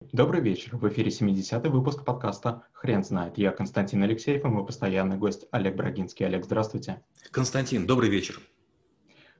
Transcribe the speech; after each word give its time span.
Добрый 0.00 0.42
вечер. 0.42 0.76
В 0.76 0.86
эфире 0.90 1.08
70-й 1.08 1.70
выпуск 1.70 2.04
подкаста 2.04 2.64
«Хрен 2.74 3.02
знает». 3.02 3.38
Я 3.38 3.50
Константин 3.50 4.02
Алексеев 4.02 4.44
и 4.44 4.48
мой 4.48 4.66
постоянный 4.66 5.16
гость 5.16 5.46
Олег 5.52 5.74
Брагинский. 5.74 6.26
Олег, 6.26 6.44
здравствуйте. 6.44 7.02
Константин, 7.30 7.86
добрый 7.86 8.10
вечер. 8.10 8.38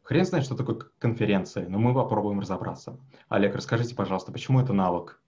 Хрен 0.03 0.25
знает, 0.25 0.47
что 0.47 0.57
такое 0.57 0.79
конференция, 0.99 1.69
но 1.69 1.79
мы 1.79 1.93
попробуем 1.93 2.41
разобраться. 2.41 2.99
Олег, 3.29 3.55
расскажите, 3.55 3.95
пожалуйста, 3.95 4.33
почему 4.33 4.59
это 4.59 4.73
навык? 4.73 5.21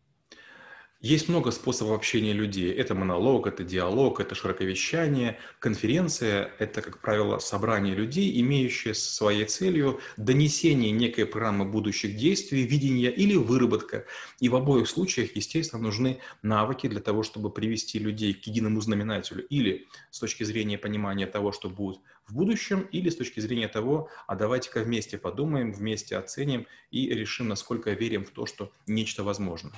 Есть 1.01 1.29
много 1.29 1.53
способов 1.53 1.97
общения 1.97 2.33
людей. 2.33 2.73
Это 2.73 2.93
монолог, 2.93 3.47
это 3.47 3.63
диалог, 3.63 4.19
это 4.19 4.35
широковещание. 4.35 5.39
Конференция– 5.61 6.51
это, 6.59 6.83
как 6.83 7.01
правило, 7.01 7.39
собрание 7.39 7.95
людей, 7.95 8.41
имеющие 8.41 8.95
своей 8.95 9.45
целью 9.45 10.01
донесение 10.17 10.91
некой 10.91 11.25
программы 11.25 11.67
будущих 11.67 12.17
действий, 12.17 12.67
видения 12.67 13.11
или 13.11 13.37
выработка. 13.37 14.07
И 14.41 14.49
в 14.49 14.57
обоих 14.57 14.89
случаях, 14.89 15.37
естественно, 15.37 15.81
нужны 15.81 16.19
навыки 16.43 16.89
для 16.89 17.01
того, 17.01 17.23
чтобы 17.23 17.51
привести 17.51 18.01
людей 18.01 18.35
к 18.35 18.43
единому 18.49 18.81
знаменателю. 18.81 19.47
Или 19.47 19.87
с 20.11 20.19
точки 20.19 20.43
зрения 20.43 20.79
понимания 20.79 21.29
того, 21.29 21.53
что 21.53 21.71
будет 21.71 22.01
в 22.27 22.35
будущем, 22.35 22.81
или 22.91 23.09
с 23.09 23.15
точки 23.15 23.39
зрения 23.39 23.69
того, 23.69 24.09
а 24.27 24.35
давайте-ка 24.35 24.81
вместе 24.81 25.17
подумаем, 25.17 25.73
вместе 25.73 26.17
оценим 26.17 26.67
и 26.91 27.09
решим, 27.11 27.47
насколько 27.47 27.93
верим 27.93 28.25
в 28.25 28.31
то, 28.31 28.47
что 28.47 28.73
нечто 28.89 29.23
возможно. 29.23 29.71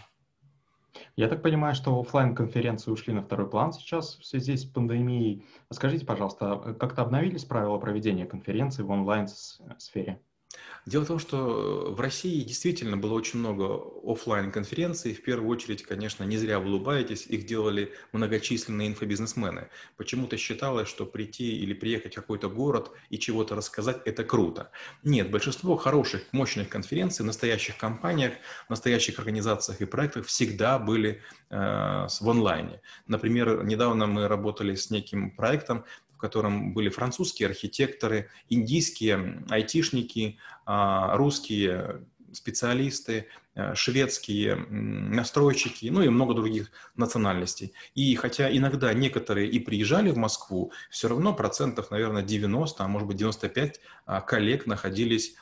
Я 1.20 1.29
так 1.29 1.42
понимаю, 1.42 1.74
что 1.74 2.01
офлайн 2.01 2.34
конференции 2.34 2.91
ушли 2.91 3.12
на 3.12 3.20
второй 3.20 3.47
план 3.47 3.74
сейчас 3.74 4.16
в 4.16 4.24
связи 4.24 4.56
с 4.56 4.65
пандемией. 4.65 5.45
Скажите, 5.70 6.06
пожалуйста, 6.06 6.62
э, 6.65 6.73
как-то 6.73 7.02
обновились 7.02 7.45
правила 7.45 7.77
проведения 7.77 8.24
конференций 8.24 8.87
в 8.87 8.91
онлайн-сфере? 8.91 10.19
Дело 10.87 11.05
в 11.05 11.09
том, 11.09 11.19
что 11.19 11.95
в 11.95 12.01
России 12.01 12.43
действительно 12.43 12.97
было 12.97 13.13
очень 13.13 13.39
много 13.39 13.81
офлайн 14.03 14.51
конференций 14.51 15.15
В 15.15 15.23
первую 15.23 15.49
очередь, 15.51 15.83
конечно, 15.83 16.25
не 16.25 16.37
зря 16.37 16.59
вы 16.59 16.71
улыбаетесь, 16.71 17.27
их 17.27 17.47
делали 17.47 17.93
многочисленные 18.13 18.89
инфобизнесмены. 18.89 19.69
Почему-то 19.97 20.37
считалось, 20.37 20.89
что 20.89 21.05
прийти 21.05 21.59
или 21.59 21.74
приехать 21.74 22.13
в 22.13 22.16
какой-то 22.16 22.49
город 22.49 22.91
и 23.11 23.19
чего-то 23.19 23.55
рассказать– 23.55 24.01
это 24.05 24.24
круто. 24.24 24.71
Нет, 25.05 25.30
большинство 25.30 25.77
хороших, 25.77 26.23
мощных 26.33 26.69
конференций 26.69 27.23
в 27.23 27.27
настоящих 27.27 27.77
компаниях, 27.77 28.33
в 28.67 28.71
настоящих 28.71 29.19
организациях 29.19 29.80
и 29.80 29.85
проектах 29.85 30.27
всегда 30.27 30.79
были 30.79 31.21
э, 31.51 31.57
в 32.21 32.30
онлайне. 32.30 32.80
Например, 33.07 33.63
недавно 33.65 34.07
мы 34.07 34.29
работали 34.29 34.74
с 34.74 34.91
неким 34.91 35.30
проектом, 35.30 35.85
котором 36.21 36.73
были 36.73 36.88
французские 36.88 37.49
архитекторы, 37.49 38.29
индийские 38.49 39.45
айтишники, 39.49 40.38
а, 40.66 41.16
русские 41.16 42.04
специалисты, 42.32 43.27
а, 43.54 43.74
шведские 43.74 44.57
настройщики, 44.57 45.87
ну 45.87 46.02
и 46.02 46.09
много 46.09 46.35
других 46.35 46.71
национальностей. 46.96 47.73
И 47.95 48.15
хотя 48.15 48.54
иногда 48.54 48.93
некоторые 48.93 49.49
и 49.49 49.59
приезжали 49.59 50.10
в 50.10 50.16
Москву, 50.16 50.73
все 50.90 51.09
равно 51.09 51.35
процентов, 51.35 51.90
наверное, 51.90 52.23
90, 52.23 52.84
а 52.84 52.88
может 52.88 53.09
быть 53.09 53.16
95 53.16 53.80
а, 54.07 54.21
коллег 54.21 54.66
находились 54.66 55.34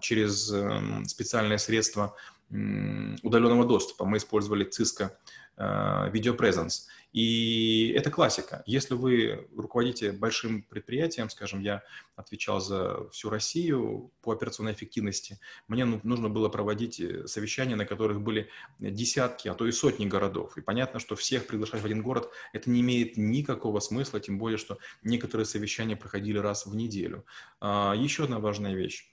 через 0.00 0.52
эм, 0.52 1.06
специальные 1.06 1.58
средства 1.58 2.16
удаленного 2.48 3.64
доступа. 3.64 4.04
Мы 4.04 4.18
использовали 4.18 4.68
Cisco 4.68 5.10
Video 5.58 6.36
Presence. 6.36 6.86
И 7.16 7.94
это 7.96 8.10
классика. 8.10 8.62
Если 8.66 8.92
вы 8.92 9.48
руководите 9.56 10.12
большим 10.12 10.62
предприятием, 10.62 11.30
скажем, 11.30 11.60
я 11.60 11.82
отвечал 12.14 12.60
за 12.60 13.08
всю 13.08 13.30
Россию 13.30 14.12
по 14.20 14.32
операционной 14.32 14.74
эффективности, 14.74 15.40
мне 15.66 15.86
ну, 15.86 15.98
нужно 16.02 16.28
было 16.28 16.50
проводить 16.50 17.00
э, 17.00 17.26
совещания, 17.26 17.74
на 17.74 17.86
которых 17.86 18.20
были 18.20 18.50
десятки, 18.80 19.48
а 19.48 19.54
то 19.54 19.66
и 19.66 19.72
сотни 19.72 20.04
городов. 20.04 20.58
И 20.58 20.60
понятно, 20.60 21.00
что 21.00 21.16
всех 21.16 21.46
приглашать 21.46 21.80
в 21.80 21.86
один 21.86 22.02
город, 22.02 22.28
это 22.52 22.68
не 22.68 22.82
имеет 22.82 23.16
никакого 23.16 23.80
смысла, 23.80 24.20
тем 24.20 24.36
более, 24.36 24.58
что 24.58 24.76
некоторые 25.02 25.46
совещания 25.46 25.96
проходили 25.96 26.36
раз 26.36 26.66
в 26.66 26.76
неделю. 26.76 27.24
А, 27.60 27.94
еще 27.96 28.24
одна 28.24 28.40
важная 28.40 28.74
вещь 28.74 29.08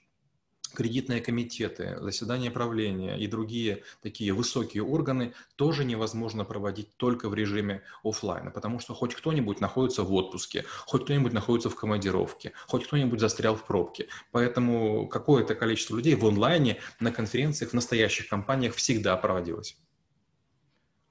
кредитные 0.74 1.20
комитеты, 1.20 1.96
заседания 2.00 2.50
правления 2.50 3.16
и 3.16 3.26
другие 3.26 3.82
такие 4.02 4.32
высокие 4.32 4.82
органы 4.82 5.32
тоже 5.56 5.84
невозможно 5.84 6.44
проводить 6.44 6.96
только 6.96 7.28
в 7.28 7.34
режиме 7.34 7.82
офлайна, 8.02 8.50
потому 8.50 8.78
что 8.80 8.94
хоть 8.94 9.14
кто-нибудь 9.14 9.60
находится 9.60 10.02
в 10.02 10.12
отпуске, 10.12 10.64
хоть 10.86 11.04
кто-нибудь 11.04 11.32
находится 11.32 11.70
в 11.70 11.76
командировке, 11.76 12.52
хоть 12.66 12.86
кто-нибудь 12.86 13.20
застрял 13.20 13.56
в 13.56 13.64
пробке. 13.64 14.08
Поэтому 14.32 15.08
какое-то 15.08 15.54
количество 15.54 15.96
людей 15.96 16.14
в 16.14 16.26
онлайне 16.26 16.78
на 17.00 17.12
конференциях 17.12 17.70
в 17.70 17.74
настоящих 17.74 18.28
компаниях 18.28 18.74
всегда 18.74 19.16
проводилось. 19.16 19.76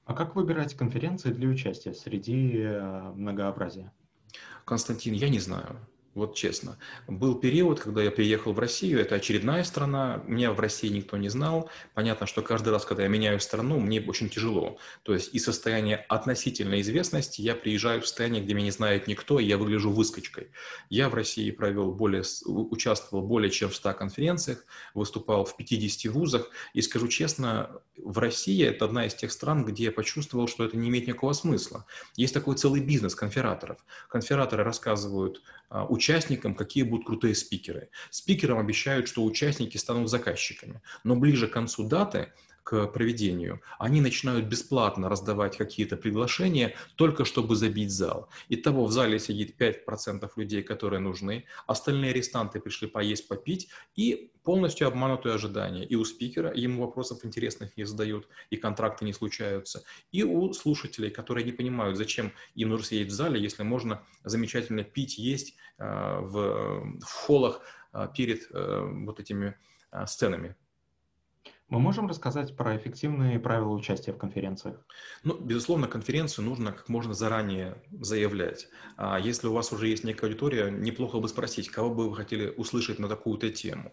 А 0.05 0.13
как 0.13 0.35
выбирать 0.35 0.75
конференции 0.75 1.31
для 1.31 1.47
участия 1.47 1.93
среди 1.93 2.57
э, 2.57 3.11
многообразия? 3.15 3.93
Константин, 4.65 5.13
я 5.13 5.29
не 5.29 5.39
знаю. 5.39 5.79
Вот 6.15 6.35
честно. 6.35 6.77
Был 7.07 7.35
период, 7.35 7.79
когда 7.79 8.03
я 8.03 8.11
приехал 8.11 8.53
в 8.53 8.59
Россию, 8.59 8.99
это 8.99 9.15
очередная 9.15 9.63
страна, 9.63 10.21
меня 10.27 10.51
в 10.51 10.59
России 10.59 10.89
никто 10.89 11.17
не 11.17 11.29
знал. 11.29 11.71
Понятно, 11.95 12.27
что 12.27 12.43
каждый 12.43 12.69
раз, 12.69 12.85
когда 12.85 13.03
я 13.03 13.09
меняю 13.09 13.39
страну, 13.39 13.79
мне 13.79 13.99
очень 13.99 14.29
тяжело. 14.29 14.77
То 15.01 15.15
есть 15.15 15.33
из 15.33 15.43
состояния 15.43 16.05
относительной 16.09 16.81
известности 16.81 17.41
я 17.41 17.55
приезжаю 17.55 18.01
в 18.01 18.07
состояние, 18.07 18.43
где 18.43 18.53
меня 18.53 18.65
не 18.65 18.71
знает 18.71 19.07
никто, 19.07 19.39
и 19.39 19.45
я 19.45 19.57
выгляжу 19.57 19.89
выскочкой. 19.89 20.51
Я 20.89 21.09
в 21.09 21.15
России 21.15 21.49
провел 21.49 21.91
более, 21.91 22.23
участвовал 22.45 23.25
более 23.25 23.49
чем 23.49 23.71
в 23.71 23.75
100 23.75 23.93
конференциях, 23.93 24.65
выступал 24.93 25.45
в 25.45 25.57
50 25.57 26.13
вузах, 26.13 26.51
и 26.75 26.81
скажу 26.83 27.07
честно, 27.07 27.81
в 27.97 28.19
России 28.19 28.63
это 28.63 28.85
одна 28.85 29.07
из 29.07 29.15
тех 29.15 29.31
стран, 29.31 29.65
где 29.65 29.85
я 29.85 29.91
почувствовал, 29.91 30.47
что 30.47 30.63
это 30.63 30.77
не 30.77 30.89
имеет 30.89 31.07
никакого 31.07 31.33
смысла. 31.33 31.85
Есть 32.15 32.35
такой 32.35 32.55
целый 32.55 32.81
бизнес 32.81 33.15
конфераторов. 33.15 33.79
Конфераторы 34.09 34.63
рассказывают 34.63 35.41
а, 35.69 35.85
участникам, 36.03 36.53
какие 36.53 36.83
будут 36.83 37.05
крутые 37.05 37.33
спикеры. 37.33 37.89
Спикерам 38.09 38.59
обещают, 38.59 39.07
что 39.07 39.23
участники 39.23 39.77
станут 39.77 40.09
заказчиками. 40.09 40.81
Но 41.05 41.15
ближе 41.15 41.47
к 41.47 41.53
концу 41.53 41.87
даты 41.87 42.33
к 42.63 42.87
проведению, 42.87 43.61
они 43.77 44.01
начинают 44.01 44.45
бесплатно 44.45 45.09
раздавать 45.09 45.57
какие-то 45.57 45.97
приглашения, 45.97 46.75
только 46.95 47.25
чтобы 47.25 47.55
забить 47.55 47.91
зал. 47.91 48.29
Итого 48.49 48.85
в 48.85 48.91
зале 48.91 49.19
сидит 49.19 49.59
5% 49.59 50.29
людей, 50.37 50.63
которые 50.63 50.99
нужны, 50.99 51.45
остальные 51.67 52.11
арестанты 52.11 52.61
пришли 52.61 52.87
поесть, 52.87 53.27
попить, 53.27 53.69
и 53.95 54.31
полностью 54.43 54.87
обманутые 54.87 55.35
ожидания. 55.35 55.85
И 55.85 55.95
у 55.95 56.05
спикера 56.05 56.53
ему 56.53 56.85
вопросов 56.85 57.25
интересных 57.25 57.75
не 57.77 57.85
задают, 57.85 58.27
и 58.49 58.57
контракты 58.57 59.05
не 59.05 59.13
случаются. 59.13 59.83
И 60.11 60.23
у 60.23 60.53
слушателей, 60.53 61.09
которые 61.09 61.45
не 61.45 61.51
понимают, 61.51 61.97
зачем 61.97 62.31
им 62.55 62.69
нужно 62.69 62.85
сидеть 62.85 63.09
в 63.09 63.13
зале, 63.13 63.41
если 63.41 63.63
можно 63.63 64.03
замечательно 64.23 64.83
пить, 64.83 65.17
есть 65.17 65.55
э, 65.77 66.19
в, 66.19 66.99
в 66.99 67.11
холлах 67.11 67.61
э, 67.93 68.07
перед 68.15 68.47
э, 68.51 68.89
вот 69.05 69.19
этими 69.19 69.55
сценами. 70.07 70.55
Мы 71.73 71.79
можем 71.79 72.05
рассказать 72.05 72.55
про 72.55 72.77
эффективные 72.77 73.39
правила 73.39 73.71
участия 73.71 74.13
в 74.13 74.19
конференциях? 74.19 74.85
Ну, 75.23 75.39
безусловно, 75.39 75.87
конференцию 75.87 76.45
нужно 76.45 76.71
как 76.71 76.87
можно 76.87 77.15
заранее 77.15 77.81
заявлять. 77.89 78.67
А 78.95 79.19
если 79.19 79.47
у 79.47 79.53
вас 79.53 79.73
уже 79.73 79.87
есть 79.87 80.03
некая 80.03 80.27
аудитория, 80.27 80.69
неплохо 80.69 81.17
бы 81.17 81.27
спросить, 81.27 81.69
кого 81.69 81.89
бы 81.89 82.11
вы 82.11 82.15
хотели 82.15 82.53
услышать 82.57 82.99
на 82.99 83.07
такую-то 83.07 83.49
тему 83.49 83.91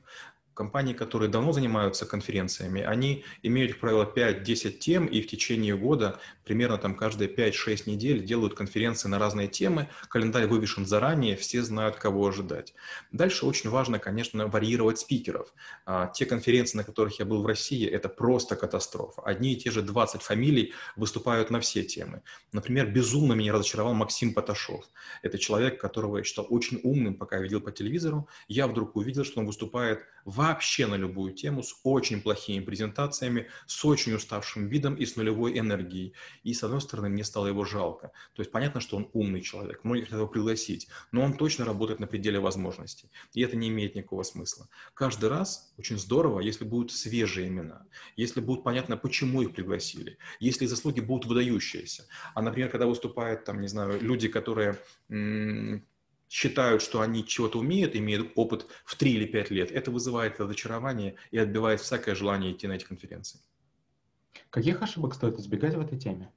компании, 0.60 0.92
которые 0.92 1.30
давно 1.30 1.52
занимаются 1.52 2.04
конференциями, 2.04 2.82
они 2.82 3.24
имеют, 3.42 3.72
как 3.72 3.80
правило, 3.80 4.04
5-10 4.04 4.72
тем, 4.72 5.06
и 5.06 5.22
в 5.22 5.26
течение 5.26 5.74
года 5.74 6.20
примерно 6.44 6.76
там 6.76 6.94
каждые 6.94 7.34
5-6 7.34 7.84
недель 7.86 8.22
делают 8.22 8.52
конференции 8.54 9.08
на 9.08 9.18
разные 9.18 9.48
темы, 9.48 9.88
календарь 10.10 10.46
вывешен 10.46 10.84
заранее, 10.84 11.36
все 11.36 11.62
знают, 11.62 11.96
кого 11.96 12.26
ожидать. 12.26 12.74
Дальше 13.10 13.46
очень 13.46 13.70
важно, 13.70 13.98
конечно, 13.98 14.48
варьировать 14.48 14.98
спикеров. 14.98 15.54
А, 15.86 16.08
те 16.08 16.26
конференции, 16.26 16.76
на 16.76 16.84
которых 16.84 17.18
я 17.20 17.24
был 17.24 17.42
в 17.42 17.46
России, 17.46 17.88
это 17.88 18.10
просто 18.10 18.54
катастрофа. 18.54 19.22
Одни 19.22 19.54
и 19.54 19.56
те 19.56 19.70
же 19.70 19.80
20 19.80 20.20
фамилий 20.20 20.74
выступают 20.96 21.50
на 21.50 21.60
все 21.60 21.84
темы. 21.84 22.20
Например, 22.52 22.86
безумно 22.86 23.32
меня 23.32 23.54
разочаровал 23.54 23.94
Максим 23.94 24.34
Поташов. 24.34 24.84
Это 25.22 25.38
человек, 25.38 25.80
которого 25.80 26.18
я 26.18 26.24
считал 26.24 26.46
очень 26.50 26.80
умным, 26.82 27.14
пока 27.14 27.36
я 27.36 27.42
видел 27.42 27.62
по 27.62 27.72
телевизору. 27.72 28.28
Я 28.48 28.66
вдруг 28.66 28.96
увидел, 28.96 29.24
что 29.24 29.40
он 29.40 29.46
выступает 29.46 30.04
в 30.24 30.49
вообще 30.50 30.86
на 30.86 30.96
любую 30.96 31.32
тему 31.32 31.62
с 31.62 31.74
очень 31.84 32.20
плохими 32.20 32.64
презентациями, 32.64 33.48
с 33.66 33.84
очень 33.84 34.14
уставшим 34.14 34.68
видом 34.68 34.94
и 34.94 35.06
с 35.06 35.16
нулевой 35.16 35.58
энергией. 35.58 36.14
И, 36.42 36.52
с 36.52 36.64
одной 36.64 36.80
стороны, 36.80 37.08
мне 37.08 37.24
стало 37.24 37.46
его 37.46 37.64
жалко. 37.64 38.12
То 38.34 38.42
есть 38.42 38.50
понятно, 38.50 38.80
что 38.80 38.96
он 38.96 39.08
умный 39.12 39.42
человек, 39.42 39.84
многих 39.84 40.04
хотят 40.04 40.18
его 40.18 40.28
пригласить, 40.28 40.88
но 41.12 41.22
он 41.22 41.34
точно 41.34 41.64
работает 41.64 42.00
на 42.00 42.06
пределе 42.06 42.40
возможностей. 42.40 43.10
И 43.32 43.42
это 43.42 43.56
не 43.56 43.68
имеет 43.68 43.94
никакого 43.94 44.24
смысла. 44.24 44.68
Каждый 44.94 45.30
раз 45.30 45.72
очень 45.78 45.98
здорово, 45.98 46.40
если 46.40 46.64
будут 46.64 46.92
свежие 46.92 47.48
имена, 47.48 47.86
если 48.16 48.40
будет 48.40 48.64
понятно, 48.64 48.96
почему 48.96 49.42
их 49.42 49.54
пригласили, 49.54 50.18
если 50.40 50.66
заслуги 50.66 51.00
будут 51.00 51.26
выдающиеся. 51.26 52.06
А, 52.34 52.42
например, 52.42 52.70
когда 52.70 52.86
выступают, 52.86 53.44
там, 53.44 53.60
не 53.60 53.68
знаю, 53.68 54.00
люди, 54.00 54.28
которые 54.28 54.78
считают, 56.30 56.80
что 56.80 57.00
они 57.00 57.26
чего-то 57.26 57.58
умеют, 57.58 57.96
имеют 57.96 58.32
опыт 58.36 58.66
в 58.84 58.96
3 58.96 59.12
или 59.12 59.26
5 59.26 59.50
лет, 59.50 59.70
это 59.72 59.90
вызывает 59.90 60.38
разочарование 60.40 61.16
и 61.32 61.38
отбивает 61.38 61.80
всякое 61.80 62.14
желание 62.14 62.52
идти 62.52 62.68
на 62.68 62.74
эти 62.74 62.84
конференции. 62.84 63.40
Каких 64.48 64.80
ошибок 64.80 65.14
стоит 65.14 65.38
избегать 65.38 65.74
в 65.74 65.80
этой 65.80 65.98
теме? 65.98 66.32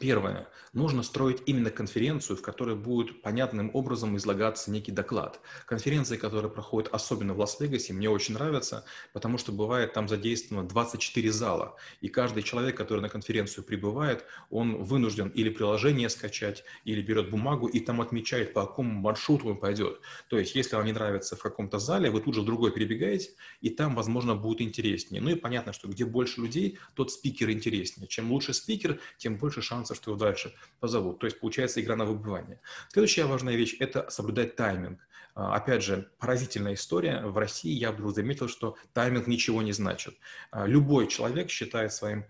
Первое. 0.00 0.46
Нужно 0.72 1.02
строить 1.02 1.42
именно 1.46 1.70
конференцию, 1.70 2.36
в 2.36 2.42
которой 2.42 2.76
будет 2.76 3.20
понятным 3.20 3.70
образом 3.74 4.16
излагаться 4.16 4.70
некий 4.70 4.92
доклад. 4.92 5.40
Конференции, 5.66 6.16
которые 6.16 6.52
проходят 6.52 6.92
особенно 6.92 7.34
в 7.34 7.40
Лас-Вегасе, 7.40 7.92
мне 7.92 8.08
очень 8.08 8.34
нравятся, 8.34 8.84
потому 9.12 9.38
что 9.38 9.50
бывает 9.50 9.92
там 9.92 10.08
задействовано 10.08 10.68
24 10.68 11.32
зала. 11.32 11.76
И 12.00 12.08
каждый 12.08 12.44
человек, 12.44 12.76
который 12.76 13.00
на 13.00 13.08
конференцию 13.08 13.64
прибывает, 13.64 14.24
он 14.50 14.76
вынужден 14.84 15.28
или 15.30 15.50
приложение 15.50 16.08
скачать, 16.08 16.62
или 16.84 17.02
берет 17.02 17.30
бумагу 17.30 17.66
и 17.66 17.80
там 17.80 18.00
отмечает, 18.00 18.52
по 18.52 18.66
какому 18.66 18.92
маршруту 19.00 19.48
он 19.48 19.56
пойдет. 19.56 20.00
То 20.28 20.38
есть, 20.38 20.54
если 20.54 20.76
вам 20.76 20.86
не 20.86 20.92
нравится 20.92 21.34
в 21.34 21.42
каком-то 21.42 21.78
зале, 21.78 22.10
вы 22.10 22.20
тут 22.20 22.34
же 22.34 22.42
в 22.42 22.44
другой 22.44 22.70
перебегаете, 22.70 23.30
и 23.60 23.70
там, 23.70 23.96
возможно, 23.96 24.36
будет 24.36 24.60
интереснее. 24.60 25.20
Ну 25.20 25.30
и 25.30 25.34
понятно, 25.34 25.72
что 25.72 25.88
где 25.88 26.04
больше 26.04 26.40
людей, 26.40 26.78
тот 26.94 27.10
спикер 27.10 27.50
интереснее. 27.50 28.06
Чем 28.06 28.30
лучше 28.30 28.52
спикер, 28.54 29.00
тем 29.16 29.36
больше 29.36 29.60
шансов 29.60 29.87
шансов, 29.88 29.96
что 29.96 30.10
его 30.10 30.18
дальше 30.18 30.54
позовут. 30.80 31.18
То 31.18 31.26
есть 31.26 31.40
получается 31.40 31.80
игра 31.80 31.96
на 31.96 32.04
выбывание. 32.04 32.60
Следующая 32.92 33.24
важная 33.24 33.56
вещь– 33.56 33.76
это 33.80 34.08
соблюдать 34.10 34.56
тайминг. 34.56 35.00
А, 35.34 35.54
опять 35.54 35.82
же, 35.82 36.10
поразительная 36.18 36.74
история. 36.74 37.22
В 37.26 37.38
России 37.38 37.72
я 37.72 37.92
вдруг 37.92 38.14
заметил, 38.14 38.48
что 38.48 38.76
тайминг 38.92 39.26
ничего 39.26 39.62
не 39.62 39.72
значит. 39.72 40.14
А, 40.50 40.66
любой 40.66 41.06
человек 41.08 41.50
считает 41.50 41.92
своим 41.92 42.24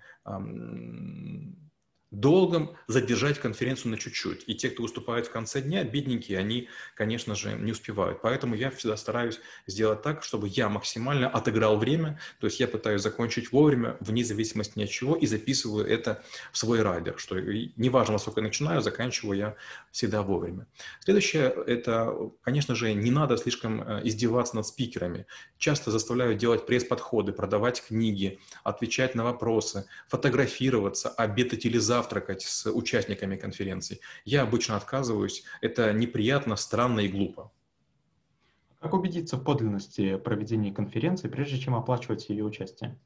долгом 2.11 2.77
задержать 2.87 3.39
конференцию 3.39 3.91
на 3.93 3.99
чуть-чуть. 3.99 4.45
И 4.47 4.55
те, 4.55 4.71
кто 4.71 4.83
выступает 4.83 5.27
в 5.27 5.31
конце 5.31 5.61
дня, 5.61 5.85
бедненькие, 5.85 6.39
они, 6.39 6.69
конечно 6.95 7.35
же, 7.35 7.53
не 7.53 7.73
успевают. 7.73 8.23
Поэтому 8.23 8.55
я 8.55 8.71
всегда 8.71 8.97
стараюсь 8.97 9.41
сделать 9.67 10.03
так, 10.03 10.25
чтобы 10.25 10.49
я 10.49 10.69
максимально 10.69 11.29
отыграл 11.29 11.77
время, 11.77 12.19
то 12.41 12.47
есть 12.47 12.61
я 12.61 12.69
пытаюсь 12.69 13.03
закончить 13.03 13.53
вовремя, 13.53 13.97
вне 14.01 14.25
зависимости 14.25 14.79
ни 14.79 14.85
от 14.85 14.91
чего, 14.91 15.17
и 15.17 15.27
записываю 15.27 15.87
это 15.87 16.23
в 16.53 16.59
свой 16.59 16.83
райдер, 16.83 17.15
что 17.19 17.39
неважно, 17.39 18.15
во 18.15 18.19
сколько 18.19 18.41
я 18.41 18.47
начинаю, 18.47 18.81
заканчиваю 18.81 19.39
я 19.39 19.57
всегда 19.91 20.23
вовремя. 20.23 20.67
Следующее, 21.01 21.55
это, 21.67 22.15
конечно 22.43 22.75
же, 22.75 22.95
не 22.95 23.11
надо 23.11 23.37
слишком 23.37 23.83
э, 23.83 24.01
издеваться 24.05 24.57
над 24.57 24.67
спикерами. 24.67 25.27
Часто 25.59 25.91
заставляю 25.91 26.35
делать 26.35 26.67
пресс-подходы, 26.67 27.33
продавать 27.33 27.83
книги, 27.83 28.39
отвечать 28.65 29.15
на 29.15 29.25
вопросы, 29.25 29.87
фотографироваться, 30.09 31.11
обедать 31.11 31.67
или 31.67 31.79
завтракать, 31.79 31.98
завтракать 31.99 32.43
с 32.43 32.71
участниками 32.71 33.37
конференции. 33.37 34.01
Я 34.25 34.43
обычно 34.43 34.77
отказываюсь. 34.77 35.45
Это 35.61 35.93
неприятно, 35.93 36.55
странно 36.57 37.01
и 37.01 37.09
глупо. 37.09 37.51
Как 38.81 38.95
убедиться 38.95 39.37
в 39.37 39.43
подлинности 39.43 40.17
проведения 40.17 40.73
конференции, 40.73 41.29
прежде 41.29 41.59
чем 41.59 41.75
оплачивать 41.75 42.29
ее 42.29 42.45
участие? 42.45 42.97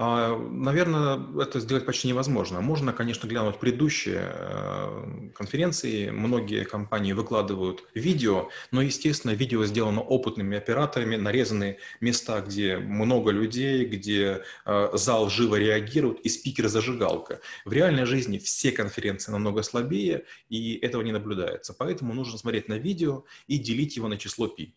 А, 0.00 0.38
наверное, 0.38 1.20
это 1.42 1.58
сделать 1.58 1.84
почти 1.84 2.06
невозможно. 2.06 2.60
Можно, 2.60 2.92
конечно, 2.92 3.26
глянуть 3.26 3.58
предыдущие 3.58 4.30
э, 4.30 5.30
конференции. 5.34 6.10
Многие 6.10 6.64
компании 6.64 7.12
выкладывают 7.12 7.82
видео, 7.94 8.48
но, 8.70 8.80
естественно, 8.80 9.32
видео 9.32 9.64
сделано 9.64 10.00
опытными 10.00 10.56
операторами, 10.56 11.16
нарезаны 11.16 11.78
места, 12.00 12.40
где 12.42 12.76
много 12.76 13.32
людей, 13.32 13.86
где 13.86 14.44
э, 14.64 14.90
зал 14.92 15.30
живо 15.30 15.56
реагирует 15.56 16.20
и 16.20 16.28
спикер 16.28 16.68
зажигалка. 16.68 17.40
В 17.64 17.72
реальной 17.72 18.04
жизни 18.04 18.38
все 18.38 18.70
конференции 18.70 19.32
намного 19.32 19.64
слабее, 19.64 20.26
и 20.48 20.74
этого 20.76 21.02
не 21.02 21.10
наблюдается. 21.10 21.74
Поэтому 21.76 22.14
нужно 22.14 22.38
смотреть 22.38 22.68
на 22.68 22.78
видео 22.78 23.24
и 23.48 23.58
делить 23.58 23.96
его 23.96 24.06
на 24.06 24.16
число 24.16 24.46
пи. 24.46 24.76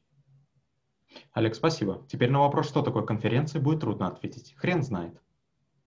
Олег, 1.33 1.55
спасибо. 1.55 2.05
Теперь 2.09 2.29
на 2.29 2.39
вопрос, 2.39 2.67
что 2.67 2.81
такое 2.81 3.03
конференция, 3.03 3.61
будет 3.61 3.79
трудно 3.81 4.07
ответить. 4.07 4.53
Хрен 4.57 4.83
знает. 4.83 5.21